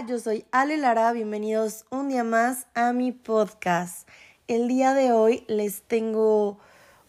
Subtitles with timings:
[0.00, 4.08] Yo soy Ale Lara, bienvenidos un día más a mi podcast.
[4.48, 6.58] El día de hoy les tengo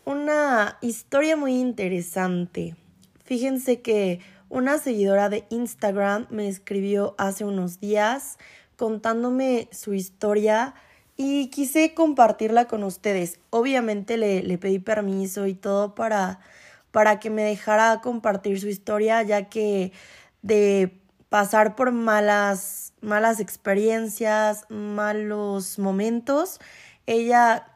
[0.05, 2.75] una historia muy interesante.
[3.23, 4.19] Fíjense que
[4.49, 8.37] una seguidora de Instagram me escribió hace unos días
[8.77, 10.75] contándome su historia
[11.17, 13.39] y quise compartirla con ustedes.
[13.49, 16.39] Obviamente le, le pedí permiso y todo para,
[16.91, 19.91] para que me dejara compartir su historia, ya que
[20.43, 26.59] de pasar por malas, malas experiencias, malos momentos.
[27.05, 27.67] Ella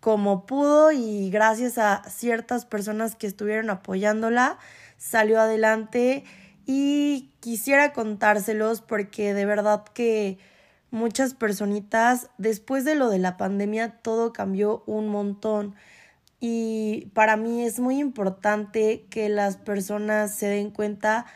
[0.00, 4.58] como pudo y gracias a ciertas personas que estuvieron apoyándola,
[4.96, 6.24] salió adelante
[6.66, 10.38] y quisiera contárselos porque de verdad que
[10.90, 15.74] muchas personitas, después de lo de la pandemia, todo cambió un montón.
[16.40, 21.26] Y para mí es muy importante que las personas se den cuenta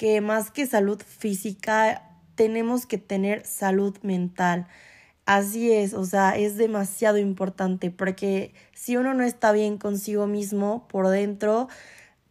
[0.00, 4.66] que más que salud física tenemos que tener salud mental.
[5.26, 10.88] Así es, o sea, es demasiado importante porque si uno no está bien consigo mismo
[10.88, 11.68] por dentro,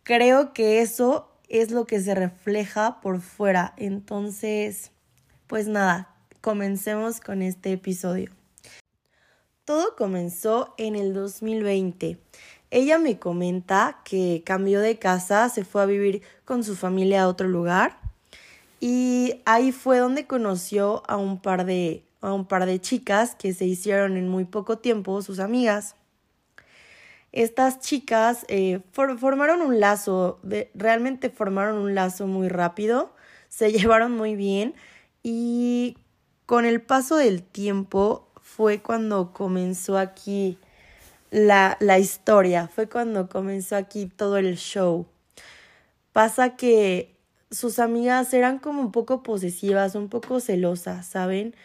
[0.02, 3.76] creo que eso es lo que se refleja por fuera.
[3.78, 4.90] Entonces,
[5.46, 8.32] pues nada, comencemos con este episodio.
[9.64, 12.18] Todo comenzó en el 2020.
[12.72, 17.28] Ella me comenta que cambió de casa, se fue a vivir con su familia a
[17.28, 18.00] otro lugar
[18.80, 23.54] y ahí fue donde conoció a un par de, a un par de chicas que
[23.54, 25.96] se hicieron en muy poco tiempo sus amigas.
[27.32, 33.14] Estas chicas eh, formaron un lazo, de, realmente formaron un lazo muy rápido,
[33.50, 34.76] se llevaron muy bien
[35.24, 35.98] y
[36.46, 40.58] con el paso del tiempo fue cuando comenzó aquí
[41.32, 45.08] la, la historia, fue cuando comenzó aquí todo el show.
[46.14, 47.16] Pasa que
[47.52, 51.56] sus amigas eran como un poco posesivas, un poco celosas, ¿saben?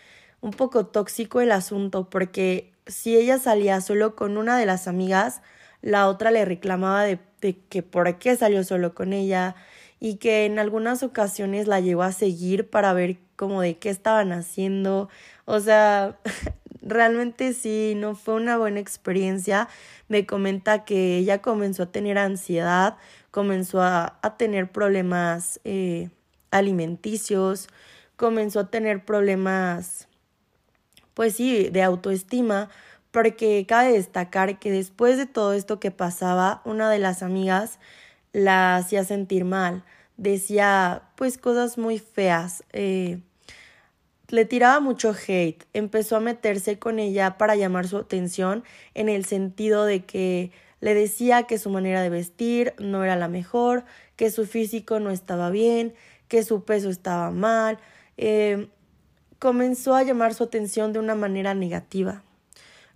[0.41, 5.43] Un poco tóxico el asunto, porque si ella salía solo con una de las amigas,
[5.83, 9.55] la otra le reclamaba de, de, que por qué salió solo con ella
[10.01, 14.33] y que en algunas ocasiones la llevó a seguir para ver como de qué estaban
[14.33, 15.09] haciendo.
[15.45, 16.19] O sea,
[16.85, 19.69] realmente sí, no fue una buena experiencia.
[20.09, 22.97] Me comenta que ella comenzó a tener ansiedad,
[23.31, 26.11] comenzó a, tener problemas eh,
[26.51, 27.69] alimenticios,
[28.17, 30.09] comenzó a tener problemas,
[31.15, 32.69] pues sí, de autoestima,
[33.11, 37.79] porque cabe destacar que después de todo esto que pasaba, una de las amigas
[38.33, 39.85] la hacía sentir mal,
[40.17, 42.65] decía pues cosas muy feas.
[42.73, 43.21] Eh,
[44.29, 48.65] le tiraba mucho hate, empezó a meterse con ella para llamar su atención
[48.95, 53.29] en el sentido de que le decía que su manera de vestir no era la
[53.29, 53.85] mejor,
[54.17, 55.95] que su físico no estaba bien,
[56.29, 57.79] que su peso estaba mal.
[58.17, 58.69] Eh,
[59.39, 62.23] comenzó a llamar su atención de una manera negativa,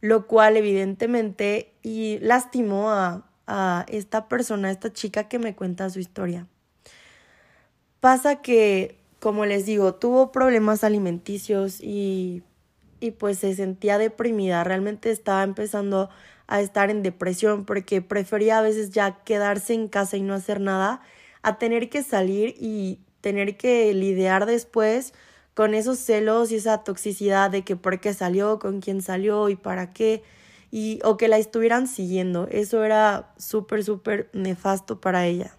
[0.00, 5.90] lo cual evidentemente y lastimó a, a esta persona, a esta chica que me cuenta
[5.90, 6.46] su historia.
[8.00, 12.42] Pasa que como les digo, tuvo problemas alimenticios y,
[13.00, 16.08] y pues se sentía deprimida, realmente estaba empezando
[16.46, 20.60] a estar en depresión porque prefería a veces ya quedarse en casa y no hacer
[20.60, 21.02] nada
[21.42, 25.12] a tener que salir y tener que lidiar después
[25.54, 29.56] con esos celos y esa toxicidad de que por qué salió, con quién salió y
[29.56, 30.22] para qué
[30.70, 32.48] y o que la estuvieran siguiendo.
[32.50, 35.57] Eso era súper súper nefasto para ella.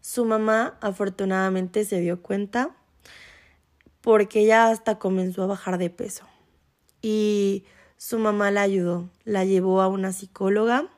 [0.00, 2.74] Su mamá afortunadamente se dio cuenta
[4.00, 6.24] porque ella hasta comenzó a bajar de peso.
[7.02, 7.64] Y
[7.96, 10.88] su mamá la ayudó, la llevó a una psicóloga,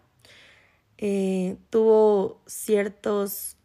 [0.98, 3.56] eh, tuvo ciertos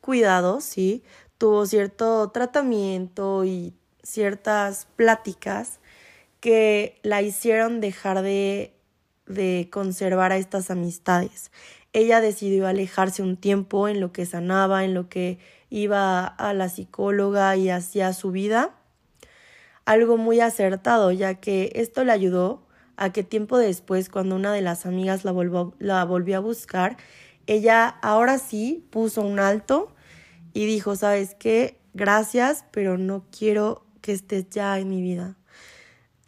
[0.00, 1.02] cuidados, sí,
[1.36, 5.80] tuvo cierto tratamiento y ciertas pláticas
[6.40, 8.72] que la hicieron dejar de,
[9.26, 11.50] de conservar a estas amistades
[11.96, 15.38] ella decidió alejarse un tiempo en lo que sanaba, en lo que
[15.70, 18.74] iba a la psicóloga y hacía su vida.
[19.86, 22.66] Algo muy acertado, ya que esto le ayudó
[22.98, 26.98] a que tiempo después, cuando una de las amigas la, volvió, la volvió a buscar,
[27.46, 29.94] ella ahora sí puso un alto
[30.52, 31.78] y dijo, ¿sabes qué?
[31.94, 35.34] Gracias, pero no quiero que estés ya en mi vida.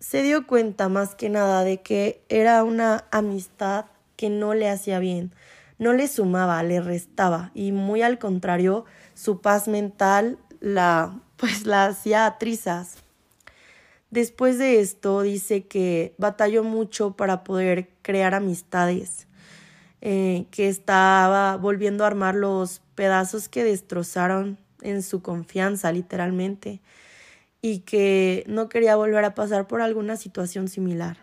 [0.01, 3.85] Se dio cuenta más que nada de que era una amistad
[4.17, 5.33] que no le hacía bien,
[5.79, 8.85] no le sumaba, le restaba y muy al contrario,
[9.15, 12.97] su paz mental la pues la hacía trizas.
[14.11, 19.27] Después de esto dice que batalló mucho para poder crear amistades,
[20.01, 26.81] eh, que estaba volviendo a armar los pedazos que destrozaron en su confianza, literalmente,
[27.61, 31.19] y que no quería volver a pasar por alguna situación similar.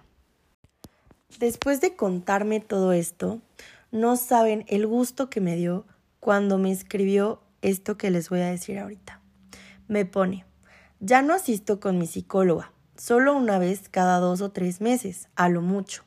[1.40, 3.42] Después de contarme todo esto,
[3.96, 5.86] no saben el gusto que me dio
[6.20, 9.22] cuando me escribió esto que les voy a decir ahorita.
[9.88, 10.46] Me pone,
[11.00, 15.48] ya no asisto con mi psicóloga, solo una vez cada dos o tres meses, a
[15.48, 16.04] lo mucho.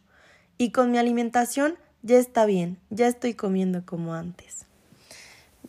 [0.59, 4.67] Y con mi alimentación ya está bien, ya estoy comiendo como antes.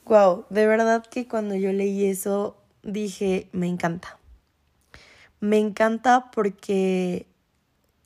[0.04, 4.19] Wow, de verdad que cuando yo leí eso dije, me encanta.
[5.39, 7.27] Me encanta porque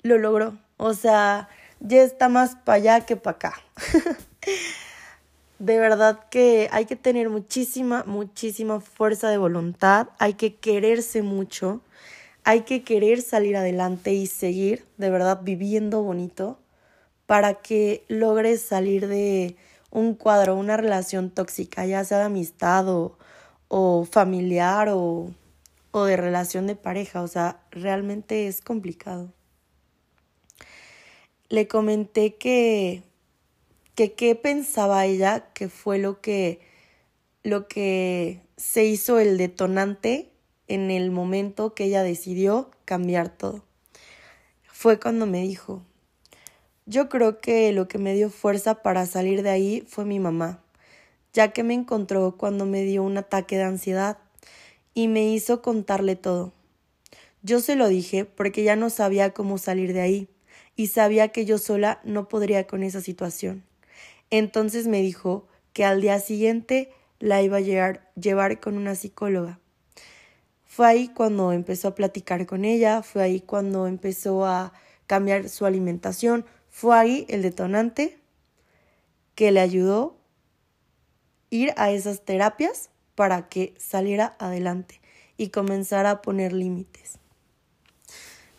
[0.03, 0.59] lo logró.
[0.77, 1.49] O sea,
[1.83, 3.53] ya está más para allá que para acá.
[5.59, 11.81] de verdad que hay que tener muchísima, muchísima fuerza de voluntad, hay que quererse mucho,
[12.43, 16.59] hay que querer salir adelante y seguir de verdad viviendo bonito
[17.25, 19.55] para que logres salir de
[19.91, 23.17] un cuadro, una relación tóxica, ya sea de amistad o,
[24.05, 25.31] familiar o,
[25.91, 27.21] o de relación de pareja.
[27.21, 29.31] O sea, realmente es complicado.
[31.49, 33.03] Le comenté que,
[33.95, 36.59] que qué pensaba ella que fue lo que,
[37.43, 40.31] lo que se hizo el detonante
[40.67, 43.63] en el momento que ella decidió cambiar todo.
[44.65, 45.83] Fue cuando me dijo,
[46.85, 50.63] yo creo que lo que me dio fuerza para salir de ahí fue mi mamá,
[51.33, 54.17] ya que me encontró cuando me dio un ataque de ansiedad
[54.93, 56.53] y me hizo contarle todo.
[57.41, 60.29] Yo se lo dije porque ya no sabía cómo salir de ahí
[60.75, 63.63] y sabía que yo sola no podría con esa situación.
[64.29, 69.59] Entonces me dijo que al día siguiente la iba a llevar, con una psicóloga.
[70.65, 74.73] Fue ahí cuando empezó a platicar con ella, fue ahí cuando empezó a
[75.05, 78.17] cambiar su alimentación, fue ahí el detonante
[79.35, 80.17] que le ayudó
[81.49, 84.99] ir a esas terapias para que saliera adelante
[85.37, 87.19] y comenzara a poner límites.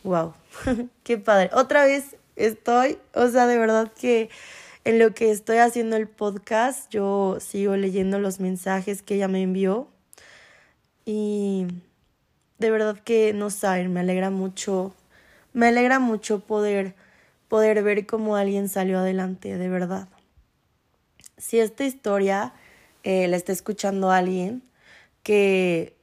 [0.05, 0.35] Wow,
[1.03, 1.51] qué padre.
[1.55, 4.29] Otra vez estoy, o sea, de verdad que
[4.85, 9.43] en lo que estoy haciendo el podcast, yo sigo leyendo los mensajes que ella me
[9.43, 9.89] envió
[11.07, 11.67] y
[12.59, 14.95] de verdad que no saben, me alegra mucho,
[15.55, 16.95] me alegra mucho poder
[17.49, 20.09] poder ver cómo alguien salió adelante, de verdad.
[21.39, 22.53] Si esta historia
[23.05, 24.63] eh, la está escuchando alguien
[25.23, 25.97] que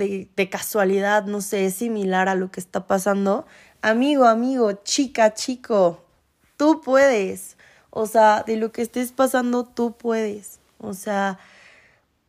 [0.00, 3.46] de, casualidad, no sé, es similar a lo que está pasando,
[3.82, 6.04] amigo, amigo, chica, chico,
[6.56, 7.56] tú puedes.
[7.90, 10.60] O sea, de lo que estés pasando, tú puedes.
[10.78, 11.38] O sea,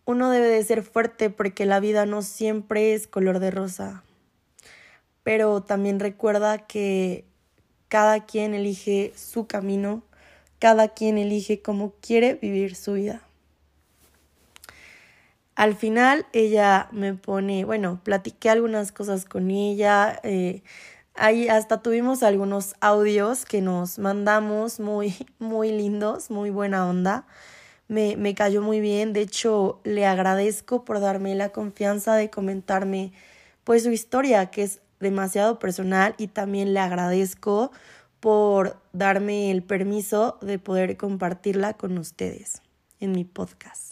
[0.06, 4.04] uno debe de ser fuerte porque la vida no siempre es color de rosa.
[5.24, 7.26] Pero también recuerda que
[7.88, 10.04] cada quien elige su camino,
[10.60, 13.22] cada quien elige cómo quiere vivir su vida.
[15.62, 20.64] Al final ella me pone, bueno, platiqué algunas cosas con ella, eh,
[21.14, 27.28] ahí hasta tuvimos algunos audios que nos mandamos muy, muy lindos, muy buena onda.
[27.88, 33.14] Me, me cayó muy bien, de hecho le agradezco por darme la confianza de comentarme
[33.64, 37.72] pues su historia, que es demasiado personal y también le agradezco
[38.20, 42.64] por darme el permiso de poder compartirla con ustedes
[43.00, 43.91] en mi podcast.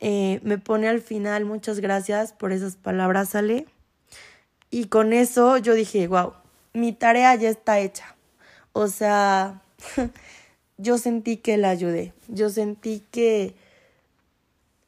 [0.00, 3.66] Eh, me pone al final muchas gracias por esas palabras, Ale.
[4.70, 6.34] Y con eso yo dije, wow,
[6.72, 8.16] mi tarea ya está hecha.
[8.72, 9.62] O sea,
[10.76, 12.12] yo sentí que la ayudé.
[12.28, 13.54] Yo sentí que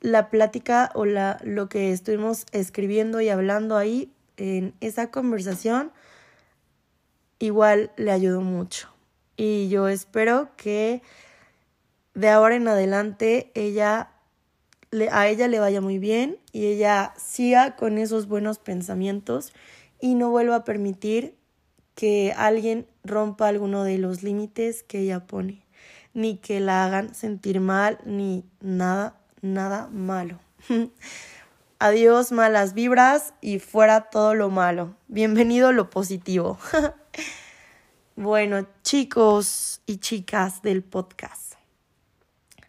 [0.01, 5.93] la plática o la, lo que estuvimos escribiendo y hablando ahí en esa conversación
[7.39, 8.89] igual le ayudó mucho.
[9.37, 11.03] Y yo espero que
[12.15, 14.11] de ahora en adelante ella
[15.11, 19.53] a ella le vaya muy bien y ella siga con esos buenos pensamientos
[20.01, 21.37] y no vuelva a permitir
[21.95, 25.65] que alguien rompa alguno de los límites que ella pone,
[26.15, 30.39] ni que la hagan sentir mal, ni nada, nada malo.
[31.81, 34.95] Adiós malas vibras y fuera todo lo malo.
[35.09, 36.59] Bienvenido lo positivo.
[38.17, 41.55] bueno, chicos y chicas del podcast,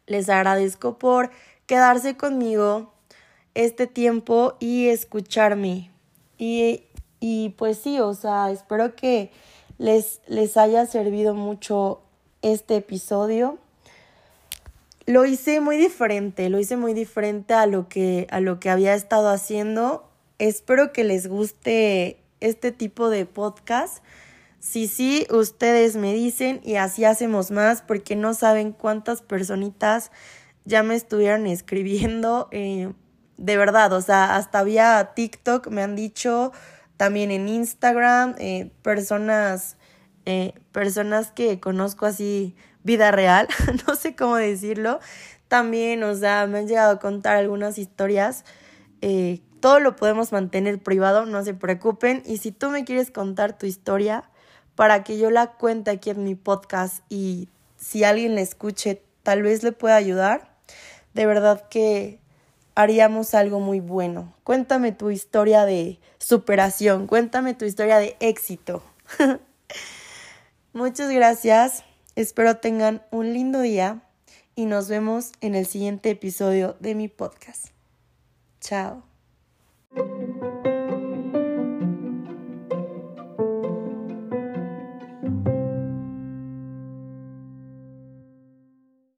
[0.06, 1.30] les agradezco por
[1.70, 2.92] quedarse conmigo
[3.54, 5.92] este tiempo y escucharme.
[6.38, 6.84] Y,
[7.20, 9.32] y pues sí, o sea, espero que
[9.78, 12.02] les, les haya servido mucho
[12.42, 13.60] este episodio
[15.10, 18.94] lo hice muy diferente, lo hice muy diferente a lo que, a lo que había
[18.94, 20.08] estado haciendo.
[20.38, 24.04] Espero que les guste este tipo de podcast.
[24.60, 30.12] Si sí, ustedes me dicen y así hacemos más porque no saben cuántas personitas
[30.66, 32.48] ya me estuvieron escribiendo.
[32.52, 32.94] Eh,
[33.38, 36.52] de verdad, o sea, hasta vía TikTok me han dicho,
[36.98, 39.78] también en Instagram, eh, personas,
[40.26, 43.48] eh, personas que conozco así, vida real,
[43.88, 45.00] no sé cómo decirlo,
[45.48, 48.44] también, o sea, me han llegado a contar algunas historias.
[49.02, 52.22] Eh, todo lo podemos mantener privado, no se preocupen.
[52.26, 54.30] Y si tú me quieres contar tu historia
[54.76, 59.42] para que yo la cuente aquí en mi podcast y si alguien la escuche, tal
[59.42, 60.49] vez le pueda ayudar,
[61.14, 62.20] de verdad que
[62.76, 64.34] haríamos algo muy bueno.
[64.44, 68.84] Cuéntame tu historia de superación, cuéntame tu historia de éxito.
[70.74, 71.84] Muchas gracias,
[72.16, 74.02] espero tengan un lindo día
[74.56, 77.68] y nos vemos en el siguiente episodio de mi podcast.
[78.62, 79.04] Chao.